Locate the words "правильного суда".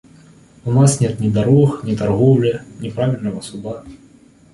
2.89-3.83